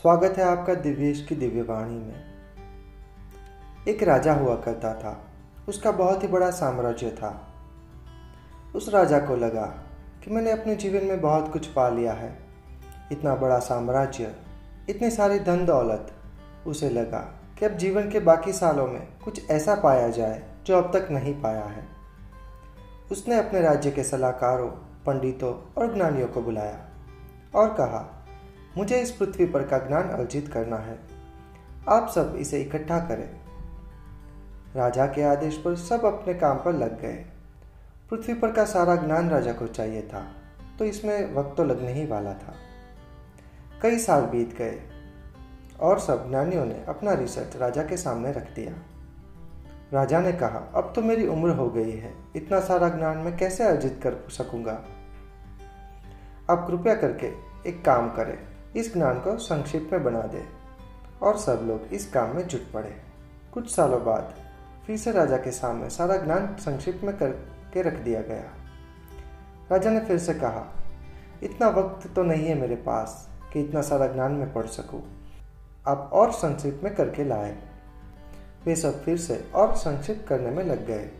[0.00, 2.24] स्वागत है आपका दिव्येश की दिव्यवाणी में।
[3.88, 5.24] एक राजा हुआ करता था।
[5.68, 7.54] उसका बहुत ही बड़ा साम्राज्य था।
[8.76, 9.66] उस राजा को लगा
[10.24, 12.38] कि मैंने अपने जीवन में बहुत कुछ पा लिया है।
[13.12, 14.36] इतना बड़ा साम्राज्य,
[14.88, 16.12] इतनी सारी धन दौलत,
[16.66, 20.98] उसे लगा कि अब जीवन के बाकी सालों में कुछ ऐसा पाया जाए जो अब
[20.98, 21.86] तक नहीं पाया है।
[23.12, 24.70] उसने अपने राज्य के सलाहकारों,
[25.06, 26.88] पंडितों और ज्ञानियों को बुलाया
[27.54, 28.16] और कहा
[28.78, 30.98] मुझे इस पृथ्वी पर का ज्ञान अर्जित करना है।
[31.88, 33.28] आप सब इसे इकट्ठा करें।
[34.76, 37.24] राजा के आदेश पर सब अपने काम पर लग गए।
[38.10, 40.24] पृथ्वी पर का सारा ज्ञान राजा को चाहिए था
[40.78, 42.54] तो इसमें वक्त तो लगने ही वाला था।
[43.82, 44.80] कई साल बीत गए,
[45.80, 48.72] और सब ज्ञानियों ने अपना रिसर्च राजा के सामने रख दिया।
[49.92, 53.64] राजा ने कहा, अब तो मेरी उम्र हो गई है, इतना सारा ज्ञान मैं कैसे
[53.64, 54.72] अर्जित कर सकूँगा?
[56.50, 57.26] आप कृपया करके
[57.68, 58.38] एक काम करें
[58.76, 60.44] इस ज्ञान को संक्षिप्त में बना दे
[61.22, 62.96] और सब लोग इस काम में जुट पड़े।
[63.52, 64.34] कुछ सालों बाद,
[64.86, 68.44] फिर से राजा के सामने सारा ज्ञान संक्षिप्त में करके रख दिया गया।
[69.70, 70.74] राजा ने फिर से कहा,
[71.42, 75.02] इतना वक्त तो नहीं है मेरे पास कि इतना सारा ज्ञान में पढ़ सकूँ।
[75.86, 77.56] आप और संक्षिप्त में करके लाए।
[78.64, 81.10] वे सब फिर से और संक्षिप्त करने में लग गए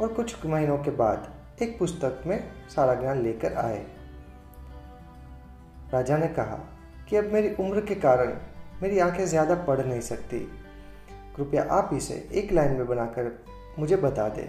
[0.00, 3.86] और कुछ महीनों के बाद एक पुस्तक में सारा ज्ञान लेकर आए।
[5.92, 6.58] राजा ने कहा
[7.12, 8.32] कि अब मेरी उम्र के कारण
[8.82, 10.38] मेरी आँखें ज़्यादा पढ़ नहीं सकती।
[11.36, 13.30] कृपया आप इसे एक लाइन में बनाकर
[13.78, 14.48] मुझे बता दें।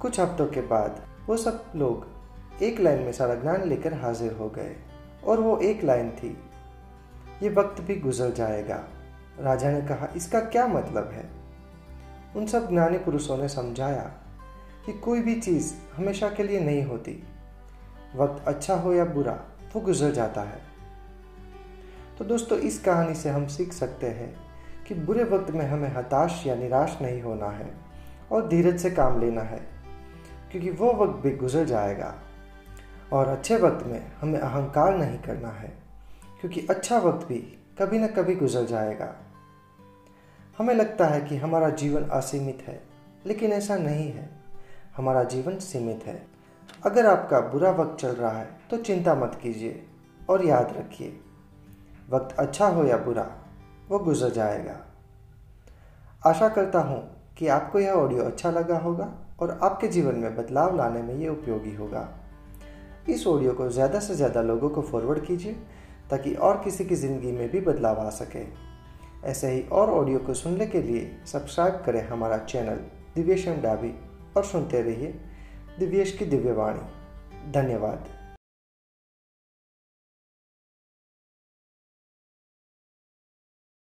[0.00, 4.48] कुछ हफ्तों के बाद वो सब लोग एक लाइन में सारा ज्ञान लेकर हाजिर हो
[4.48, 4.74] गए
[5.24, 6.36] और वो एक लाइन थी,
[7.42, 8.82] ये वक्त भी गुजर जाएगा।
[9.40, 11.28] राजा ने कहा, इसका क्या मतलब है?
[12.36, 14.10] उन सब ज्ञानी पुरुषों ने समझाया
[14.86, 17.22] कि कोई भी चीज़ हमेशा के लिए नहीं होती।
[18.16, 19.40] वक्त अच्छा हो या बुरा,
[19.74, 20.75] वो गुजर जाता है।
[22.18, 24.34] तो दोस्तों, इस कहानी से हम सीख सकते हैं
[24.84, 27.70] कि बुरे वक्त में हमें हताश या निराश नहीं होना है
[28.32, 29.58] और धीरज से काम लेना है,
[30.52, 32.14] क्योंकि वो वक्त भी गुजर जाएगा।
[33.12, 35.68] और अच्छे वक्त में हमें अहंकार नहीं करना है,
[36.40, 37.38] क्योंकि अच्छा वक्त भी
[37.78, 39.14] कभी ना कभी गुजर जाएगा।
[40.58, 42.80] हमें लगता है कि हमारा जीवन असीमित है,
[43.26, 44.28] लेकिन ऐसा नहीं है।
[44.96, 46.26] हमारा जीवन सीमित है।
[46.86, 49.86] अगर आपका बुरा वक्त चल रहा है तो चिंता मत कीजिए
[50.28, 51.20] और याद रखिए
[52.08, 53.26] वक्त अच्छा हो या बुरा,
[53.88, 54.76] वो गुजर जाएगा।
[56.22, 57.00] आशा करता हूँ
[57.38, 61.28] कि आपको यह ऑडियो अच्छा लगा होगा और आपके जीवन में बदलाव लाने में ये
[61.28, 62.08] उपयोगी होगा।
[63.08, 65.52] इस ऑडियो को ज़्यादा से ज़्यादा लोगों को फॉरवर्ड कीजिए,
[66.10, 68.44] ताकि और किसी की ज़िंदगी में भी बदलाव आ सके।
[69.24, 72.80] ऐसे ही और ऑडियो को सुनने के लिए सब्सक्राइब करें हमारा चैनल
[73.14, 73.94] दिव्येश एम डाबी
[74.36, 75.14] और सुनते रहिए
[75.78, 78.08] दिव्येश की दिव्यवाणी धन्यवाद।